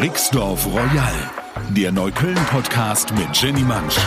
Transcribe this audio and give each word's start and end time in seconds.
Rixdorf 0.00 0.64
Royal, 0.66 1.14
der 1.70 1.90
Neukölln-Podcast 1.90 3.12
mit 3.16 3.36
Jenny 3.36 3.62
Mansch. 3.62 3.98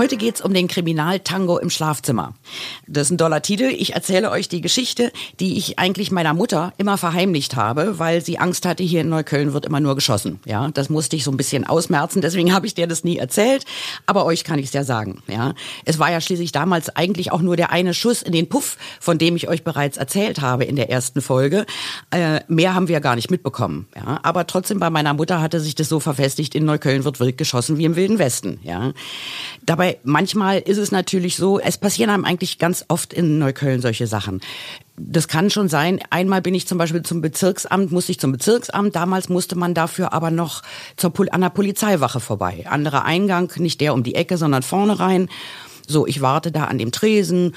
Heute 0.00 0.16
geht's 0.16 0.40
um 0.40 0.54
den 0.54 0.66
Kriminaltango 0.66 1.58
im 1.58 1.68
Schlafzimmer. 1.68 2.32
Das 2.86 3.08
ist 3.08 3.10
ein 3.10 3.16
doller 3.18 3.42
Titel. 3.42 3.64
Ich 3.64 3.92
erzähle 3.92 4.30
euch 4.30 4.48
die 4.48 4.62
Geschichte, 4.62 5.12
die 5.40 5.58
ich 5.58 5.78
eigentlich 5.78 6.10
meiner 6.10 6.32
Mutter 6.32 6.72
immer 6.78 6.96
verheimlicht 6.96 7.54
habe, 7.54 7.98
weil 7.98 8.24
sie 8.24 8.38
Angst 8.38 8.64
hatte, 8.64 8.82
hier 8.82 9.02
in 9.02 9.10
Neukölln 9.10 9.52
wird 9.52 9.66
immer 9.66 9.78
nur 9.78 9.96
geschossen. 9.96 10.40
Ja, 10.46 10.70
das 10.72 10.88
musste 10.88 11.16
ich 11.16 11.24
so 11.24 11.30
ein 11.30 11.36
bisschen 11.36 11.66
ausmerzen, 11.66 12.22
deswegen 12.22 12.50
habe 12.54 12.66
ich 12.66 12.72
dir 12.72 12.86
das 12.86 13.04
nie 13.04 13.18
erzählt. 13.18 13.66
Aber 14.06 14.24
euch 14.24 14.42
kann 14.42 14.58
ich 14.58 14.68
es 14.68 14.72
ja 14.72 14.84
sagen. 14.84 15.22
Ja, 15.26 15.52
es 15.84 15.98
war 15.98 16.10
ja 16.10 16.22
schließlich 16.22 16.50
damals 16.50 16.88
eigentlich 16.96 17.30
auch 17.30 17.42
nur 17.42 17.56
der 17.58 17.70
eine 17.70 17.92
Schuss 17.92 18.22
in 18.22 18.32
den 18.32 18.48
Puff, 18.48 18.78
von 19.00 19.18
dem 19.18 19.36
ich 19.36 19.48
euch 19.48 19.64
bereits 19.64 19.98
erzählt 19.98 20.40
habe 20.40 20.64
in 20.64 20.76
der 20.76 20.88
ersten 20.88 21.20
Folge. 21.20 21.66
Äh, 22.10 22.40
mehr 22.48 22.74
haben 22.74 22.88
wir 22.88 23.00
gar 23.00 23.16
nicht 23.16 23.30
mitbekommen. 23.30 23.86
Ja, 23.94 24.18
aber 24.22 24.46
trotzdem 24.46 24.80
bei 24.80 24.88
meiner 24.88 25.12
Mutter 25.12 25.42
hatte 25.42 25.60
sich 25.60 25.74
das 25.74 25.90
so 25.90 26.00
verfestigt, 26.00 26.54
in 26.54 26.64
Neukölln 26.64 27.04
wird 27.04 27.20
wild 27.20 27.36
geschossen 27.36 27.76
wie 27.76 27.84
im 27.84 27.96
Wilden 27.96 28.18
Westen. 28.18 28.60
Ja, 28.62 28.94
Dabei 29.66 29.89
manchmal 30.04 30.58
ist 30.58 30.78
es 30.78 30.92
natürlich 30.92 31.36
so, 31.36 31.58
es 31.58 31.78
passieren 31.78 32.10
einem 32.10 32.24
eigentlich 32.24 32.58
ganz 32.58 32.84
oft 32.88 33.12
in 33.12 33.38
Neukölln 33.38 33.80
solche 33.80 34.06
Sachen. 34.06 34.40
Das 34.96 35.28
kann 35.28 35.50
schon 35.50 35.68
sein. 35.68 36.00
Einmal 36.10 36.42
bin 36.42 36.54
ich 36.54 36.66
zum 36.66 36.76
Beispiel 36.76 37.02
zum 37.02 37.20
Bezirksamt, 37.20 37.90
musste 37.90 38.12
ich 38.12 38.20
zum 38.20 38.32
Bezirksamt. 38.32 38.94
Damals 38.94 39.28
musste 39.28 39.56
man 39.56 39.72
dafür 39.72 40.12
aber 40.12 40.30
noch 40.30 40.62
zur, 40.96 41.12
an 41.32 41.40
der 41.40 41.48
Polizeiwache 41.48 42.20
vorbei. 42.20 42.66
Anderer 42.68 43.04
Eingang, 43.04 43.50
nicht 43.56 43.80
der 43.80 43.94
um 43.94 44.02
die 44.02 44.14
Ecke, 44.14 44.36
sondern 44.36 44.62
vorne 44.62 45.00
rein. 45.00 45.28
So, 45.90 46.06
ich 46.06 46.20
warte 46.20 46.52
da 46.52 46.66
an 46.66 46.78
dem 46.78 46.92
Tresen, 46.92 47.56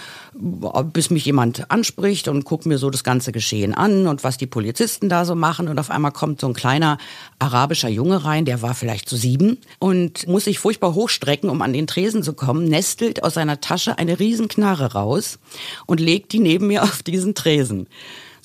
bis 0.91 1.11
mich 1.11 1.23
jemand 1.23 1.69
anspricht 1.69 2.27
und 2.27 2.45
gucke 2.45 2.67
mir 2.67 2.79
so 2.79 2.89
das 2.89 3.03
ganze 3.03 3.31
Geschehen 3.31 3.75
an 3.75 4.07
und 4.07 4.23
was 4.23 4.37
die 4.37 4.47
Polizisten 4.47 5.07
da 5.07 5.23
so 5.23 5.35
machen. 5.35 5.67
Und 5.67 5.79
auf 5.79 5.91
einmal 5.91 6.11
kommt 6.11 6.41
so 6.41 6.47
ein 6.47 6.55
kleiner 6.55 6.97
arabischer 7.37 7.89
Junge 7.89 8.25
rein, 8.25 8.45
der 8.45 8.63
war 8.63 8.73
vielleicht 8.73 9.07
so 9.07 9.15
sieben 9.15 9.59
und 9.77 10.27
muss 10.27 10.45
sich 10.45 10.57
furchtbar 10.57 10.95
hochstrecken, 10.95 11.47
um 11.47 11.61
an 11.61 11.73
den 11.73 11.85
Tresen 11.85 12.23
zu 12.23 12.33
kommen, 12.33 12.65
nestelt 12.65 13.23
aus 13.23 13.35
seiner 13.35 13.61
Tasche 13.61 13.99
eine 13.99 14.19
Riesenknarre 14.19 14.93
raus 14.93 15.37
und 15.85 15.99
legt 15.99 16.31
die 16.33 16.39
neben 16.39 16.67
mir 16.67 16.81
auf 16.81 17.03
diesen 17.03 17.35
Tresen. 17.35 17.87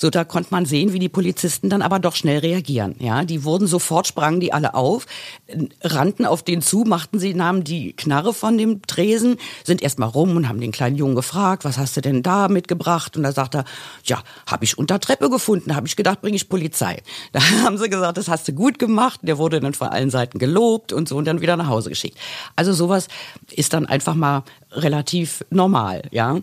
So, 0.01 0.11
da 0.11 0.23
konnte 0.23 0.51
man 0.53 0.65
sehen, 0.65 0.93
wie 0.93 1.01
die 1.01 1.09
Polizisten 1.09 1.69
dann 1.69 1.83
aber 1.83 1.99
doch 1.99 2.15
schnell 2.15 2.39
reagieren. 2.39 2.95
Ja, 3.01 3.25
die 3.25 3.43
wurden 3.43 3.67
sofort, 3.67 4.07
sprangen 4.07 4.39
die 4.39 4.53
alle 4.53 4.75
auf, 4.75 5.07
rannten 5.83 6.25
auf 6.25 6.45
den 6.45 6.63
zu, 6.63 6.85
machten 6.85 7.19
sie, 7.19 7.35
nahmen 7.35 7.65
die 7.65 7.95
Knarre 7.95 8.33
von 8.33 8.57
dem 8.57 8.81
Tresen, 8.83 9.39
sind 9.65 9.83
erstmal 9.83 10.09
rum 10.09 10.37
und 10.37 10.49
haben 10.49 10.61
den 10.61 10.71
kleinen 10.71 10.95
Jungen 10.95 11.17
gefragt, 11.17 11.65
was 11.65 11.79
hast 11.79 11.97
du 11.97 12.01
denn 12.01 12.23
da 12.23 12.47
mitgebracht? 12.47 13.17
Und 13.17 13.25
da 13.25 13.33
sagt 13.33 13.57
er, 13.57 13.65
ja, 14.05 14.23
habe 14.47 14.65
ich 14.65 14.79
unter 14.79 15.01
Treppe 15.01 15.31
gefunden, 15.31 15.75
habe 15.75 15.89
ich 15.89 15.97
gedacht, 15.97 16.21
bringe 16.21 16.37
ich 16.37 16.49
Polizei. 16.49 17.03
Da 17.33 17.41
haben 17.65 17.79
sie 17.79 17.91
gesagt, 17.91 18.17
das 18.17 18.29
hast 18.29 18.49
du 18.49 18.53
gut 18.53 18.79
gemacht. 18.79 19.21
Der 19.23 19.39
wurde 19.39 19.61
dann 19.61 19.75
von 19.75 19.89
allen 19.89 20.11
Seiten 20.11 20.39
gelobt 20.39 20.93
und 20.93 21.09
so 21.09 21.17
und 21.17 21.27
dann 21.27 21.41
wieder 21.41 21.57
nach 21.57 21.69
Hause 21.69 21.91
geschickt. 21.91 22.17
Also 22.57 22.73
sowas 22.73 23.09
ist 23.51 23.73
dann 23.73 23.87
einfach 23.87 24.15
mal 24.15 24.45
relativ 24.73 25.45
normal, 25.51 26.03
ja. 26.11 26.41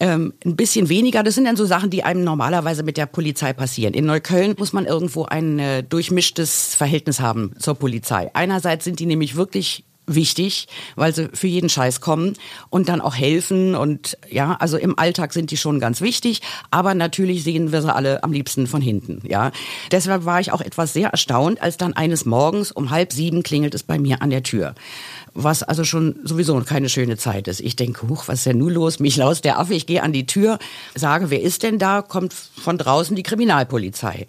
Ähm, 0.00 0.32
ein 0.44 0.56
bisschen 0.56 0.88
weniger, 0.88 1.22
das 1.22 1.34
sind 1.34 1.44
dann 1.44 1.56
so 1.56 1.64
Sachen, 1.64 1.90
die 1.90 2.04
einem 2.04 2.24
normalerweise 2.24 2.82
mit 2.82 2.96
der 2.96 3.06
Polizei 3.06 3.52
passieren. 3.52 3.94
In 3.94 4.06
Neukölln 4.06 4.54
muss 4.58 4.72
man 4.72 4.86
irgendwo 4.86 5.24
ein 5.24 5.58
äh, 5.58 5.82
durchmischtes 5.82 6.74
Verhältnis 6.74 7.20
haben 7.20 7.54
zur 7.58 7.74
Polizei. 7.74 8.30
Einerseits 8.34 8.84
sind 8.84 9.00
die 9.00 9.06
nämlich 9.06 9.36
wirklich 9.36 9.84
wichtig, 10.06 10.68
weil 10.96 11.14
sie 11.14 11.28
für 11.32 11.46
jeden 11.46 11.68
Scheiß 11.68 12.00
kommen 12.00 12.34
und 12.70 12.88
dann 12.88 13.00
auch 13.00 13.14
helfen 13.14 13.74
und 13.74 14.18
ja, 14.30 14.56
also 14.60 14.76
im 14.76 14.98
Alltag 14.98 15.32
sind 15.32 15.50
die 15.50 15.56
schon 15.56 15.80
ganz 15.80 16.00
wichtig, 16.00 16.42
aber 16.70 16.94
natürlich 16.94 17.44
sehen 17.44 17.72
wir 17.72 17.82
sie 17.82 17.94
alle 17.94 18.22
am 18.22 18.32
liebsten 18.32 18.66
von 18.66 18.80
hinten, 18.80 19.20
ja. 19.26 19.50
Deshalb 19.90 20.24
war 20.24 20.40
ich 20.40 20.52
auch 20.52 20.60
etwas 20.60 20.92
sehr 20.92 21.10
erstaunt, 21.10 21.62
als 21.62 21.76
dann 21.76 21.94
eines 21.94 22.24
Morgens 22.24 22.72
um 22.72 22.90
halb 22.90 23.12
sieben 23.12 23.42
klingelt 23.42 23.74
es 23.74 23.82
bei 23.82 23.98
mir 23.98 24.22
an 24.22 24.30
der 24.30 24.42
Tür 24.42 24.74
was 25.34 25.62
also 25.62 25.84
schon 25.84 26.20
sowieso 26.22 26.58
keine 26.60 26.88
schöne 26.88 27.16
Zeit 27.16 27.48
ist. 27.48 27.60
Ich 27.60 27.76
denke, 27.76 28.08
huch, 28.08 28.28
was 28.28 28.38
ist 28.38 28.46
denn 28.46 28.58
nun 28.58 28.72
los? 28.72 29.00
Mich 29.00 29.16
laus 29.16 29.40
der 29.42 29.58
Affe, 29.58 29.74
ich 29.74 29.86
gehe 29.86 30.02
an 30.02 30.12
die 30.12 30.26
Tür, 30.26 30.58
sage, 30.94 31.30
wer 31.30 31.42
ist 31.42 31.64
denn 31.64 31.78
da? 31.78 32.02
Kommt 32.02 32.32
von 32.32 32.78
draußen 32.78 33.16
die 33.16 33.24
Kriminalpolizei. 33.24 34.26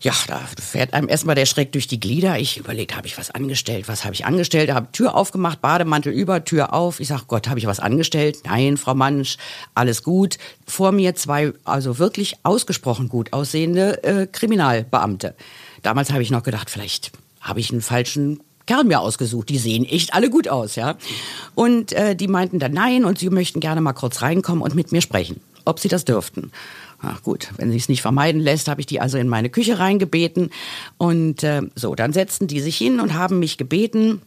Ja, 0.00 0.12
da 0.28 0.40
fährt 0.60 0.94
einem 0.94 1.08
erstmal 1.08 1.34
der 1.34 1.46
Schreck 1.46 1.72
durch 1.72 1.88
die 1.88 1.98
Glieder. 1.98 2.38
Ich 2.38 2.56
überlege, 2.56 2.94
habe 2.94 3.08
ich 3.08 3.18
was 3.18 3.32
angestellt? 3.32 3.88
Was 3.88 4.04
habe 4.04 4.14
ich 4.14 4.26
angestellt? 4.26 4.70
Habe 4.72 4.92
Tür 4.92 5.16
aufgemacht, 5.16 5.60
Bademantel 5.60 6.12
über, 6.12 6.44
Tür 6.44 6.72
auf. 6.72 7.00
Ich 7.00 7.08
sage, 7.08 7.24
Gott, 7.26 7.48
habe 7.48 7.58
ich 7.58 7.66
was 7.66 7.80
angestellt? 7.80 8.38
Nein, 8.44 8.76
Frau 8.76 8.94
Mansch, 8.94 9.38
alles 9.74 10.04
gut. 10.04 10.38
Vor 10.66 10.92
mir 10.92 11.16
zwei, 11.16 11.52
also 11.64 11.98
wirklich 11.98 12.36
ausgesprochen 12.44 13.08
gut 13.08 13.32
aussehende 13.32 14.04
äh, 14.04 14.26
Kriminalbeamte. 14.26 15.34
Damals 15.82 16.12
habe 16.12 16.22
ich 16.22 16.30
noch 16.30 16.44
gedacht, 16.44 16.70
vielleicht 16.70 17.10
habe 17.40 17.58
ich 17.58 17.72
einen 17.72 17.82
falschen 17.82 18.40
Kerl 18.66 18.84
mir 18.84 19.00
ausgesucht. 19.00 19.48
Die 19.48 19.58
sehen 19.58 19.84
echt 19.84 20.14
alle 20.14 20.30
gut 20.30 20.46
aus, 20.46 20.76
ja. 20.76 20.96
Und 21.56 21.92
äh, 21.92 22.14
die 22.14 22.28
meinten 22.28 22.60
dann 22.60 22.72
nein 22.72 23.04
und 23.04 23.18
sie 23.18 23.30
möchten 23.30 23.58
gerne 23.58 23.80
mal 23.80 23.94
kurz 23.94 24.22
reinkommen 24.22 24.62
und 24.62 24.76
mit 24.76 24.92
mir 24.92 25.00
sprechen, 25.00 25.40
ob 25.64 25.80
sie 25.80 25.88
das 25.88 26.04
dürften. 26.04 26.52
Ach 27.00 27.22
gut, 27.22 27.52
wenn 27.56 27.70
sie 27.70 27.76
es 27.76 27.88
nicht 27.88 28.02
vermeiden 28.02 28.40
lässt, 28.40 28.68
habe 28.68 28.80
ich 28.80 28.86
die 28.86 29.00
also 29.00 29.18
in 29.18 29.28
meine 29.28 29.50
Küche 29.50 29.78
reingebeten. 29.78 30.50
Und 30.96 31.44
äh, 31.44 31.62
so, 31.74 31.94
dann 31.94 32.12
setzten 32.12 32.48
die 32.48 32.60
sich 32.60 32.76
hin 32.76 33.00
und 33.00 33.14
haben 33.14 33.38
mich 33.38 33.56
gebeten, 33.56 34.20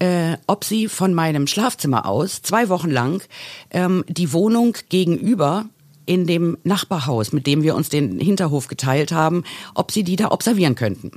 äh, 0.00 0.36
ob 0.46 0.64
sie 0.64 0.88
von 0.88 1.14
meinem 1.14 1.46
Schlafzimmer 1.46 2.06
aus 2.06 2.42
zwei 2.42 2.68
Wochen 2.68 2.90
lang 2.90 3.22
ähm, 3.70 4.04
die 4.08 4.32
Wohnung 4.32 4.76
gegenüber 4.88 5.66
in 6.06 6.26
dem 6.26 6.58
Nachbarhaus, 6.64 7.32
mit 7.32 7.46
dem 7.46 7.62
wir 7.62 7.74
uns 7.74 7.88
den 7.88 8.18
Hinterhof 8.18 8.68
geteilt 8.68 9.12
haben, 9.12 9.44
ob 9.74 9.92
sie 9.92 10.02
die 10.02 10.16
da 10.16 10.32
observieren 10.32 10.74
könnten. 10.74 11.12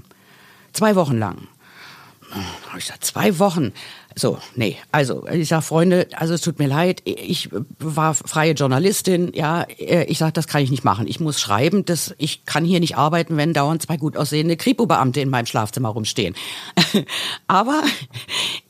Zwei 0.71 0.95
Wochen 0.95 1.17
lang. 1.17 1.47
Ich 2.77 2.85
gesagt, 2.85 3.05
zwei 3.05 3.39
Wochen. 3.39 3.71
So, 4.15 4.39
nee, 4.55 4.77
also 4.91 5.27
ich 5.27 5.47
sag 5.47 5.63
Freunde, 5.63 6.07
also 6.13 6.33
es 6.33 6.41
tut 6.41 6.59
mir 6.59 6.67
leid, 6.67 7.01
ich 7.05 7.49
war 7.79 8.15
freie 8.15 8.53
Journalistin, 8.53 9.31
ja, 9.33 9.65
ich 9.77 10.17
sag, 10.17 10.33
das 10.33 10.47
kann 10.47 10.61
ich 10.61 10.71
nicht 10.71 10.83
machen. 10.83 11.07
Ich 11.07 11.19
muss 11.19 11.39
schreiben, 11.39 11.85
das, 11.85 12.15
ich 12.17 12.45
kann 12.45 12.65
hier 12.65 12.79
nicht 12.79 12.97
arbeiten, 12.97 13.37
wenn 13.37 13.53
dauernd 13.53 13.83
zwei 13.83 13.97
gut 13.97 14.17
aussehende 14.17 14.57
Kripo-Beamte 14.57 15.21
in 15.21 15.29
meinem 15.29 15.45
Schlafzimmer 15.45 15.89
rumstehen. 15.89 16.35
Aber 17.47 17.81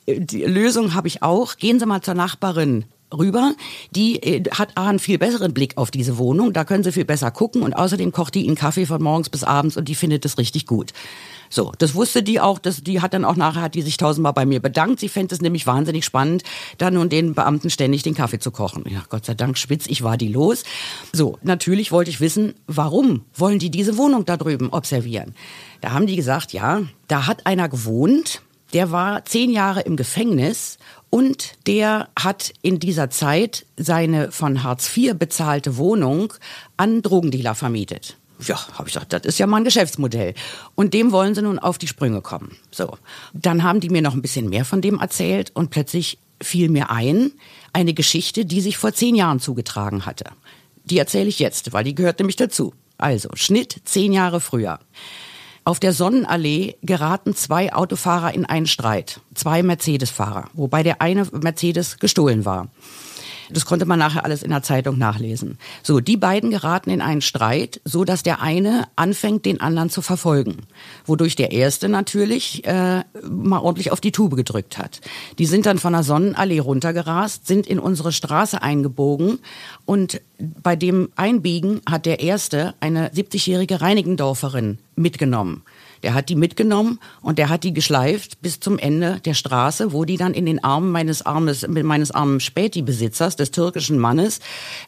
die 0.07 0.43
Lösung 0.43 0.93
habe 0.93 1.07
ich 1.07 1.23
auch. 1.23 1.57
Gehen 1.57 1.79
Sie 1.79 1.85
mal 1.85 2.01
zur 2.01 2.13
Nachbarin 2.13 2.85
rüber. 3.15 3.53
Die 3.91 4.21
äh, 4.21 4.43
hat 4.51 4.77
A, 4.77 4.89
einen 4.89 4.99
viel 4.99 5.17
besseren 5.17 5.53
Blick 5.53 5.77
auf 5.77 5.91
diese 5.91 6.17
Wohnung. 6.17 6.53
Da 6.53 6.65
können 6.65 6.83
Sie 6.83 6.91
viel 6.91 7.05
besser 7.05 7.31
gucken. 7.31 7.61
Und 7.61 7.73
außerdem 7.73 8.11
kocht 8.11 8.35
die 8.35 8.45
Ihnen 8.45 8.55
Kaffee 8.55 8.85
von 8.85 9.01
morgens 9.01 9.29
bis 9.29 9.43
abends 9.43 9.77
und 9.77 9.87
die 9.87 9.95
findet 9.95 10.25
es 10.25 10.37
richtig 10.37 10.65
gut. 10.65 10.93
So, 11.49 11.71
das 11.77 11.95
wusste 11.95 12.23
die 12.23 12.39
auch, 12.39 12.59
dass 12.59 12.83
die 12.83 13.01
hat 13.01 13.13
dann 13.13 13.25
auch 13.25 13.35
nachher 13.35 13.61
hat 13.61 13.75
die 13.75 13.81
sich 13.81 13.97
tausendmal 13.97 14.33
bei 14.33 14.45
mir 14.45 14.61
bedankt. 14.61 14.99
Sie 14.99 15.09
fände 15.09 15.33
es 15.33 15.41
nämlich 15.41 15.65
wahnsinnig 15.65 16.05
spannend, 16.05 16.43
dann 16.77 16.95
nun 16.95 17.09
den 17.09 17.33
Beamten 17.33 17.69
ständig 17.69 18.03
den 18.03 18.15
Kaffee 18.15 18.39
zu 18.39 18.51
kochen. 18.51 18.83
Ja, 18.89 19.03
Gott 19.09 19.25
sei 19.25 19.33
Dank 19.33 19.57
spitz, 19.57 19.87
ich 19.87 20.03
war 20.03 20.17
die 20.17 20.27
los. 20.27 20.63
So, 21.13 21.37
natürlich 21.41 21.91
wollte 21.91 22.09
ich 22.09 22.19
wissen, 22.19 22.53
warum 22.67 23.21
wollen 23.33 23.59
die 23.59 23.71
diese 23.71 23.97
Wohnung 23.97 24.25
da 24.25 24.37
drüben 24.37 24.69
observieren? 24.69 25.35
Da 25.81 25.91
haben 25.91 26.07
die 26.07 26.15
gesagt, 26.15 26.53
ja, 26.53 26.81
da 27.07 27.27
hat 27.27 27.45
einer 27.45 27.69
gewohnt, 27.69 28.41
der 28.73 28.91
war 28.91 29.25
zehn 29.25 29.51
Jahre 29.51 29.81
im 29.81 29.95
Gefängnis 29.95 30.77
und 31.09 31.53
der 31.67 32.09
hat 32.19 32.53
in 32.61 32.79
dieser 32.79 33.09
Zeit 33.09 33.65
seine 33.77 34.31
von 34.31 34.63
Hartz 34.63 34.95
IV 34.95 35.15
bezahlte 35.15 35.77
Wohnung 35.77 36.33
an 36.75 37.01
Drogendealer 37.01 37.55
vermietet. 37.55 38.17
Ja, 38.39 38.67
habe 38.73 38.87
ich 38.87 38.93
gesagt, 38.93 39.13
das 39.13 39.23
ist 39.23 39.39
ja 39.39 39.47
mal 39.47 39.57
ein 39.57 39.63
Geschäftsmodell. 39.63 40.35
Und 40.75 40.93
dem 40.93 41.11
wollen 41.11 41.33
sie 41.33 41.41
nun 41.41 41.57
auf 41.57 41.77
die 41.77 41.87
Sprünge 41.87 42.21
kommen. 42.21 42.55
So, 42.71 42.97
dann 43.33 43.63
haben 43.63 43.79
die 43.79 43.89
mir 43.89 44.01
noch 44.01 44.13
ein 44.13 44.21
bisschen 44.21 44.49
mehr 44.49 44.63
von 44.63 44.81
dem 44.81 44.99
erzählt 44.99 45.51
und 45.55 45.71
plötzlich 45.71 46.19
fiel 46.41 46.69
mir 46.69 46.91
ein, 46.91 47.31
eine 47.73 47.93
Geschichte, 47.93 48.45
die 48.45 48.61
sich 48.61 48.77
vor 48.77 48.93
zehn 48.93 49.15
Jahren 49.15 49.39
zugetragen 49.39 50.05
hatte. 50.05 50.25
Die 50.85 50.99
erzähle 50.99 51.29
ich 51.29 51.39
jetzt, 51.39 51.73
weil 51.73 51.83
die 51.83 51.95
gehört 51.95 52.19
nämlich 52.19 52.35
dazu. 52.35 52.73
Also, 52.97 53.29
Schnitt 53.33 53.81
zehn 53.85 54.13
Jahre 54.13 54.39
früher. 54.39 54.79
Auf 55.67 55.81
der 55.81 55.91
Sonnenallee 55.91 56.77
geraten 56.81 57.35
zwei 57.35 57.73
Autofahrer 57.73 58.33
in 58.33 58.45
einen 58.45 58.67
Streit. 58.67 59.19
Zwei 59.35 59.63
Mercedes-Fahrer, 59.63 60.45
wobei 60.53 60.81
der 60.81 61.01
eine 61.01 61.25
Mercedes 61.25 61.99
gestohlen 61.99 62.45
war. 62.45 62.69
Das 63.49 63.65
konnte 63.65 63.85
man 63.85 63.99
nachher 63.99 64.25
alles 64.25 64.43
in 64.43 64.49
der 64.49 64.63
Zeitung 64.63 64.97
nachlesen. 64.97 65.57
So, 65.83 65.99
die 65.99 66.17
beiden 66.17 66.51
geraten 66.51 66.89
in 66.89 67.01
einen 67.01 67.21
Streit, 67.21 67.81
so 67.85 68.03
dass 68.03 68.23
der 68.23 68.41
eine 68.41 68.87
anfängt, 68.95 69.45
den 69.45 69.61
anderen 69.61 69.89
zu 69.89 70.01
verfolgen. 70.01 70.57
Wodurch 71.05 71.35
der 71.35 71.51
erste 71.51 71.89
natürlich 71.89 72.65
äh, 72.65 73.03
mal 73.29 73.59
ordentlich 73.59 73.91
auf 73.91 74.01
die 74.01 74.11
Tube 74.11 74.35
gedrückt 74.35 74.77
hat. 74.77 75.01
Die 75.37 75.45
sind 75.45 75.65
dann 75.65 75.79
von 75.79 75.93
der 75.93 76.03
Sonnenallee 76.03 76.59
runtergerast, 76.59 77.47
sind 77.47 77.67
in 77.67 77.79
unsere 77.79 78.11
Straße 78.11 78.61
eingebogen 78.61 79.39
und 79.85 80.21
bei 80.39 80.75
dem 80.75 81.09
Einbiegen 81.15 81.81
hat 81.89 82.05
der 82.05 82.19
erste 82.19 82.75
eine 82.79 83.09
70-jährige 83.09 83.81
Reinigendorferin 83.81 84.79
mitgenommen. 84.95 85.63
Der 86.03 86.13
hat 86.13 86.29
die 86.29 86.35
mitgenommen 86.35 86.99
und 87.21 87.37
der 87.37 87.49
hat 87.49 87.63
die 87.63 87.73
geschleift 87.73 88.41
bis 88.41 88.59
zum 88.59 88.77
Ende 88.77 89.19
der 89.25 89.33
Straße, 89.33 89.93
wo 89.93 90.05
die 90.05 90.17
dann 90.17 90.33
in 90.33 90.45
den 90.45 90.63
Armen 90.63 90.91
meines 90.91 91.25
armes, 91.25 91.65
meines 91.67 92.11
armen 92.11 92.39
Späti-Besitzers, 92.39 93.35
des 93.35 93.51
türkischen 93.51 93.99
Mannes, 93.99 94.39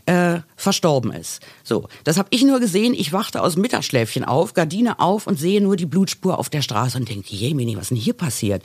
äh, 0.05 0.39
verstorben 0.55 1.11
ist. 1.11 1.41
So, 1.63 1.87
das 2.03 2.17
habe 2.17 2.29
ich 2.31 2.43
nur 2.43 2.59
gesehen. 2.59 2.93
Ich 2.93 3.13
wachte 3.13 3.41
aus 3.41 3.53
dem 3.53 3.61
Mittagsschläfchen 3.61 4.23
auf, 4.23 4.53
Gardine 4.53 4.99
auf 4.99 5.27
und 5.27 5.39
sehe 5.39 5.61
nur 5.61 5.75
die 5.75 5.85
Blutspur 5.85 6.37
auf 6.37 6.49
der 6.49 6.61
Straße 6.61 6.97
und 6.97 7.09
denke, 7.09 7.35
Jemini, 7.35 7.75
was 7.75 7.83
ist 7.83 7.89
denn 7.91 7.97
hier 7.97 8.13
passiert? 8.13 8.63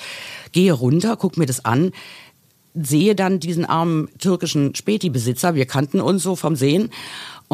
Gehe 0.52 0.72
runter, 0.72 1.16
guck 1.16 1.36
mir 1.36 1.46
das 1.46 1.64
an 1.64 1.92
sehe 2.74 3.14
dann 3.14 3.38
diesen 3.38 3.64
armen 3.64 4.08
türkischen 4.18 4.74
Späti-Besitzer, 4.74 5.54
wir 5.54 5.66
kannten 5.66 6.00
uns 6.00 6.22
so 6.22 6.34
vom 6.34 6.56
Sehen, 6.56 6.90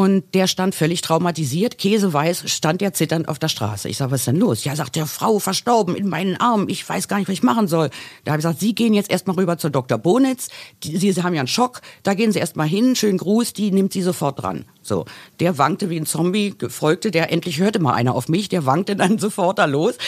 und 0.01 0.33
der 0.33 0.47
stand 0.47 0.75
völlig 0.75 1.03
traumatisiert, 1.03 1.77
käseweiß, 1.77 2.51
stand 2.51 2.81
er 2.81 2.95
zitternd 2.95 3.29
auf 3.29 3.39
der 3.39 3.49
Straße. 3.49 3.87
Ich 3.87 3.99
sage, 3.99 4.13
was 4.13 4.21
ist 4.21 4.29
denn 4.29 4.37
los? 4.37 4.65
Ja, 4.65 4.75
sagt 4.75 4.97
der 4.97 5.05
Frau, 5.05 5.39
verstorben 5.39 5.95
in 5.95 6.09
meinen 6.09 6.39
Armen. 6.39 6.71
Ich 6.71 6.89
weiß 6.89 7.07
gar 7.07 7.19
nicht, 7.19 7.29
was 7.29 7.35
ich 7.35 7.43
machen 7.43 7.69
soll. 7.69 7.91
Da 8.25 8.33
habe 8.33 8.41
ich 8.41 8.45
gesagt, 8.45 8.61
Sie 8.61 8.75
gehen 8.75 8.95
jetzt 8.95 9.11
erstmal 9.11 9.37
rüber 9.37 9.59
zur 9.59 9.69
Dr. 9.69 9.99
Bonitz. 9.99 10.49
Die, 10.85 10.97
Sie, 10.97 11.23
haben 11.23 11.35
ja 11.35 11.43
einen 11.43 11.49
Schock. 11.49 11.83
Da 12.03 12.15
gehen 12.15 12.33
Sie 12.33 12.39
erstmal 12.39 12.67
hin. 12.67 12.97
Schönen 12.97 13.19
Gruß, 13.19 13.53
die 13.53 13.73
nimmt 13.73 13.93
Sie 13.93 14.01
sofort 14.01 14.43
dran. 14.43 14.65
So, 14.81 15.05
der 15.39 15.59
wankte 15.59 15.91
wie 15.91 16.01
ein 16.01 16.07
Zombie, 16.07 16.55
folgte 16.71 17.11
der, 17.11 17.31
endlich 17.31 17.59
hörte 17.59 17.79
mal 17.79 17.93
einer 17.93 18.15
auf 18.15 18.29
mich, 18.31 18.49
der 18.49 18.65
wankte 18.65 18.97
dann 18.97 19.19
sofort 19.19 19.59
da 19.59 19.67
los 19.67 19.99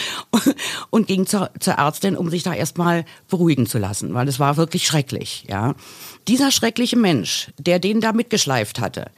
und 0.89 1.05
ging 1.05 1.27
zur, 1.27 1.51
zur 1.59 1.75
Ärztin, 1.75 2.17
um 2.17 2.31
sich 2.31 2.41
da 2.41 2.55
erstmal 2.55 3.05
beruhigen 3.29 3.67
zu 3.67 3.77
lassen, 3.77 4.15
weil 4.15 4.27
es 4.27 4.39
war 4.39 4.57
wirklich 4.57 4.87
schrecklich, 4.87 5.45
ja. 5.47 5.75
Dieser 6.27 6.51
schreckliche 6.51 6.97
Mensch, 6.97 7.51
der 7.59 7.77
den 7.79 8.01
da 8.01 8.13
mitgeschleift 8.13 8.79
hatte, 8.79 9.11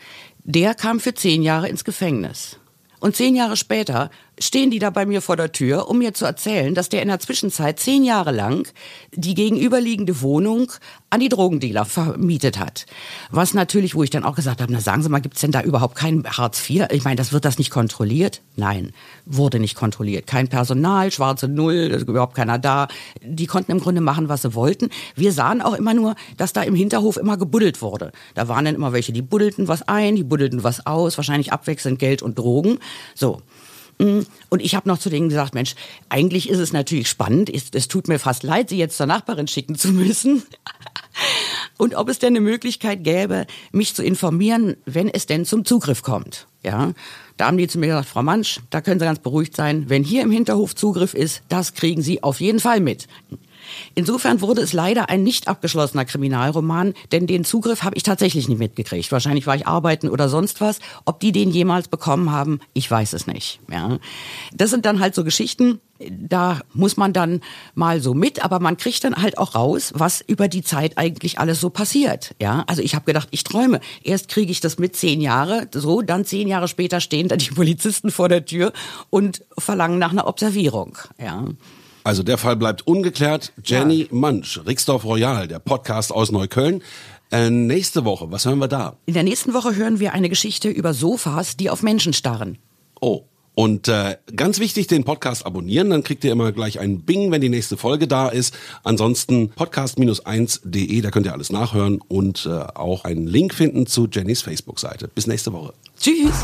der 0.46 0.76
kam 0.76 1.00
für 1.00 1.16
zehn 1.16 1.42
Jahre 1.42 1.68
ins 1.68 1.84
Gefängnis. 1.84 2.60
Und 3.00 3.16
zehn 3.16 3.36
Jahre 3.36 3.58
später 3.58 4.12
stehen 4.40 4.72
die 4.72 4.80
da 4.80 4.90
bei 4.90 5.06
mir 5.06 5.22
vor 5.22 5.36
der 5.36 5.52
Tür, 5.52 5.90
um 5.90 6.00
mir 6.00 6.14
zu 6.14 6.26
erzählen, 6.26 6.76
dass 6.76 6.90
der 6.90 7.02
in 7.02 7.08
der 7.08 7.20
Zwischenzeit 7.20 7.80
zehn 7.80 8.04
Jahre 8.04 8.32
lang 8.32 8.68
die 9.14 9.34
gegenüberliegende 9.34 10.22
Wohnung 10.22 10.72
an 11.10 11.20
die 11.20 11.30
Drogendealer 11.30 11.86
vermietet 11.86 12.60
hat. 12.60 12.86
Was 13.32 13.54
natürlich, 13.54 13.96
wo 13.96 14.04
ich 14.04 14.10
dann 14.10 14.24
auch 14.24 14.36
gesagt 14.36 14.62
habe, 14.62 14.72
na 14.72 14.82
sagen 14.82 15.02
Sie 15.02 15.10
mal, 15.10 15.20
gibt's 15.20 15.42
denn 15.42 15.52
da 15.52 15.62
überhaupt 15.62 15.96
kein 15.96 16.26
Hartz 16.26 16.70
IV? 16.70 16.88
Ich 16.92 17.04
meine, 17.04 17.16
das 17.16 17.32
wird 17.32 17.46
das 17.46 17.58
nicht 17.58 17.70
kontrolliert? 17.70 18.42
Nein, 18.56 18.92
wurde 19.26 19.60
nicht 19.60 19.76
kontrolliert. 19.76 20.28
Kein 20.28 20.48
Personal, 20.48 21.12
schwarze 21.12 21.48
Null, 21.48 22.04
überhaupt 22.08 22.36
keiner 22.36 22.60
da. 22.60 22.88
Die 23.22 23.46
konnten 23.46 23.72
im 23.72 23.80
Grunde 23.80 24.02
machen, 24.02 24.30
was 24.30 24.42
sie 24.42 24.54
wollten. 24.54 24.90
Wir 25.16 25.32
sahen 25.32 25.62
auch 25.62 25.74
immer 25.74 25.94
nur, 25.94 26.16
dass 26.38 26.54
da 26.54 26.64
im 26.64 26.76
Hinterhof 26.76 27.18
immer 27.18 27.38
gebuddelt 27.38 27.82
wurde. 27.82 28.12
Da 28.34 28.48
waren 28.48 28.66
dann 28.66 28.76
immer 28.76 28.92
welche, 28.92 29.14
die 29.14 29.22
buddelten 29.22 29.68
was 29.68 29.84
ein, 29.84 30.16
die 30.16 30.24
buddelten 30.24 30.64
was 30.64 30.86
aus, 30.86 31.18
wahrscheinlich 31.18 31.54
abwechselnd 31.54 32.00
Geld 32.00 32.22
und 32.22 32.38
Drogen. 32.38 32.80
So. 33.14 33.42
Mm. 33.98 34.22
Und 34.50 34.62
ich 34.62 34.76
habe 34.76 34.88
noch 34.88 34.98
zu 34.98 35.10
denen 35.10 35.30
gesagt, 35.30 35.54
Mensch, 35.54 35.76
eigentlich 36.10 36.50
ist 36.50 36.60
es 36.60 36.74
natürlich 36.74 37.10
spannend. 37.10 37.54
Es, 37.54 37.66
es 37.72 37.88
tut 37.88 38.08
mir 38.08 38.20
fast 38.20 38.44
leid, 38.44 38.70
sie 38.70 38.78
jetzt 38.78 38.98
zur 38.98 39.06
Nachbarin 39.06 39.48
schicken 39.48 39.76
zu 39.76 39.90
müssen. 39.90 40.44
Und 41.78 41.96
ob 41.96 42.10
es 42.10 42.20
denn 42.20 42.34
eine 42.34 42.42
Möglichkeit 42.42 43.04
gäbe, 43.04 43.48
mich 43.72 43.96
zu 43.96 44.04
informieren, 44.04 44.78
wenn 44.86 45.10
es 45.10 45.26
denn 45.26 45.46
zum 45.46 45.66
Zugriff 45.66 46.04
kommt. 46.04 46.48
Ja, 46.64 46.94
da 47.38 47.48
haben 47.48 47.58
die 47.58 47.68
zu 47.68 47.78
mir 47.78 47.88
gesagt, 47.88 48.10
Frau 48.10 48.24
Mansch, 48.24 48.62
da 48.70 48.82
können 48.82 49.00
Sie 49.00 49.06
ganz 49.06 49.20
beruhigt 49.20 49.56
sein. 49.56 49.86
Wenn 49.88 50.04
hier 50.04 50.24
im 50.24 50.32
Hinterhof 50.32 50.76
Zugriff 50.76 51.14
ist, 51.14 51.44
das 51.48 51.74
kriegen 51.74 52.02
Sie 52.02 52.24
auf 52.24 52.40
jeden 52.40 52.60
Fall 52.60 52.80
mit. 52.80 53.08
Insofern 53.94 54.42
wurde 54.42 54.62
es 54.62 54.74
leider 54.74 55.10
ein 55.10 55.24
nicht 55.24 55.48
abgeschlossener 55.48 56.06
Kriminalroman, 56.06 56.94
denn 57.12 57.28
den 57.28 57.44
Zugriff 57.44 57.84
habe 57.84 57.96
ich 57.96 58.04
tatsächlich 58.04 58.48
nicht 58.48 58.60
mitgekriegt. 58.60 59.12
Wahrscheinlich 59.12 59.48
war 59.48 59.56
ich 59.56 59.68
arbeiten 59.68 60.10
oder 60.10 60.30
sonst 60.30 60.62
was. 60.62 60.80
Ob 61.06 61.20
die 61.20 61.32
den 61.32 61.52
jemals 61.52 61.88
bekommen 61.88 62.32
haben, 62.32 62.60
ich 62.74 62.90
weiß 62.90 63.14
es 63.14 63.28
nicht. 63.28 63.60
Ja. 63.72 64.00
Das 64.54 64.70
sind 64.70 64.86
dann 64.86 65.00
halt 65.00 65.16
so 65.16 65.24
Geschichten, 65.24 65.80
da 66.00 66.60
muss 66.74 66.98
man 66.98 67.14
dann 67.14 67.42
mal 67.74 68.02
so 68.02 68.14
mit, 68.14 68.44
aber 68.44 68.60
man 68.60 68.78
kriegt 68.78 69.04
dann 69.04 69.16
halt 69.16 69.38
auch 69.38 69.56
raus, 69.56 69.94
was 69.96 70.22
über 70.22 70.48
die 70.48 70.62
Zeit 70.62 70.98
eigentlich 70.98 71.40
alles 71.40 71.62
so 71.62 71.70
passiert. 71.70 72.36
Ja, 72.42 72.64
also 72.68 72.82
ich 72.82 72.96
habe 72.96 73.06
gedacht, 73.06 73.30
ich 73.32 73.44
träume. 73.44 73.80
Erst 74.04 74.28
kriege 74.28 74.52
ich 74.52 74.60
das 74.60 74.78
mit 74.78 74.96
zehn 74.96 75.22
Jahre, 75.22 75.68
so, 75.74 76.02
dann 76.02 76.26
zehn 76.26 76.48
Jahre 76.48 76.68
später 76.68 77.00
stehen 77.00 77.30
dann 77.30 77.40
die 77.40 77.52
Polizisten 77.52 78.12
vor 78.12 78.30
der 78.30 78.46
Tür 78.46 78.74
und 79.10 79.44
verlangen 79.58 80.00
nach 80.00 80.12
einer 80.12 80.28
Observierung. 80.28 80.98
Ja. 81.18 81.46
Also 82.06 82.22
der 82.22 82.38
Fall 82.38 82.56
bleibt 82.56 82.86
ungeklärt. 82.86 83.52
Jenny 83.64 84.02
ja. 84.04 84.08
Munch, 84.12 84.62
Rixdorf 84.64 85.06
Royal, 85.06 85.48
der 85.48 85.58
Podcast 85.58 86.12
aus 86.14 86.32
Neukölln. 86.32 86.84
Äh, 87.32 87.50
nächste 87.50 88.06
Woche, 88.06 88.32
was 88.32 88.46
hören 88.46 88.60
wir 88.60 88.68
da? 88.68 88.96
In 89.08 89.16
der 89.16 89.24
nächsten 89.24 89.56
Woche 89.56 89.76
hören 89.76 90.00
wir 90.00 90.14
eine 90.14 90.30
Geschichte 90.30 90.70
über 90.70 90.94
Sofas, 90.94 91.58
die 91.58 91.72
auf 91.72 91.82
Menschen 91.82 92.14
starren. 92.14 92.60
Oh. 93.02 93.24
Und 93.56 93.88
äh, 93.88 94.18
ganz 94.36 94.60
wichtig, 94.60 94.86
den 94.86 95.04
Podcast 95.04 95.46
abonnieren, 95.48 95.90
dann 95.90 96.04
kriegt 96.04 96.24
ihr 96.26 96.32
immer 96.32 96.52
gleich 96.52 96.80
einen 96.80 97.02
Bing, 97.02 97.32
wenn 97.32 97.42
die 97.42 97.50
nächste 97.50 97.78
Folge 97.78 98.08
da 98.08 98.28
ist. 98.28 98.54
Ansonsten 98.84 99.50
podcast-1.de, 99.56 101.02
da 101.02 101.10
könnt 101.10 101.26
ihr 101.26 101.34
alles 101.34 101.52
nachhören 101.52 102.02
und 102.08 102.46
äh, 102.46 102.50
auch 102.50 103.06
einen 103.06 103.26
Link 103.26 103.56
finden 103.56 103.88
zu 103.88 104.08
Jennys 104.12 104.44
Facebook-Seite. 104.44 105.08
Bis 105.08 105.26
nächste 105.26 105.54
Woche. 105.54 105.74
Tschüss. 105.98 106.36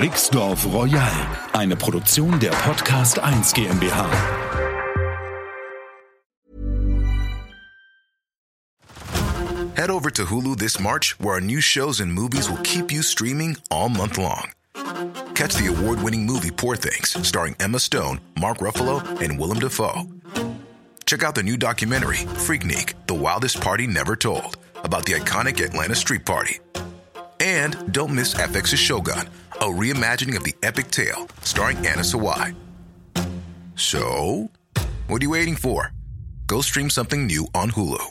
Rixdorf 0.00 0.66
Royal, 0.72 1.08
eine 1.52 1.76
Produktion 1.76 2.40
der 2.40 2.50
Podcast 2.50 3.16
1 3.20 3.54
GmbH. 3.54 4.10
Head 9.76 9.90
over 9.90 10.10
to 10.10 10.24
Hulu 10.24 10.58
this 10.58 10.80
March, 10.80 11.14
where 11.20 11.34
our 11.34 11.40
new 11.40 11.60
shows 11.60 12.00
and 12.00 12.12
movies 12.12 12.50
will 12.50 12.60
keep 12.64 12.90
you 12.90 13.02
streaming 13.02 13.56
all 13.70 13.88
month 13.88 14.18
long. 14.18 14.50
Catch 15.34 15.54
the 15.54 15.68
award-winning 15.68 16.26
movie 16.26 16.50
Poor 16.50 16.74
Things, 16.74 17.16
starring 17.24 17.54
Emma 17.60 17.78
Stone, 17.78 18.20
Mark 18.40 18.58
Ruffalo, 18.58 19.00
and 19.20 19.38
Willem 19.38 19.60
Dafoe. 19.60 20.08
Check 21.06 21.22
out 21.22 21.36
the 21.36 21.42
new 21.44 21.56
documentary, 21.56 22.26
Freaknik, 22.46 22.94
The 23.06 23.14
Wildest 23.14 23.60
Party 23.60 23.86
Never 23.86 24.16
Told, 24.16 24.56
about 24.82 25.06
the 25.06 25.12
iconic 25.12 25.64
Atlanta 25.64 25.94
Street 25.94 26.26
Party. 26.26 26.58
And 27.38 27.92
don't 27.92 28.14
miss 28.14 28.34
FX's 28.34 28.78
Shogun, 28.78 29.28
a 29.64 29.66
reimagining 29.66 30.36
of 30.36 30.44
the 30.44 30.54
epic 30.62 30.90
tale 30.90 31.26
starring 31.42 31.78
Anna 31.78 32.02
Sawai. 32.02 32.54
So, 33.76 34.50
what 35.06 35.22
are 35.22 35.24
you 35.24 35.30
waiting 35.30 35.56
for? 35.56 35.90
Go 36.46 36.60
stream 36.60 36.90
something 36.90 37.26
new 37.26 37.46
on 37.54 37.70
Hulu. 37.70 38.04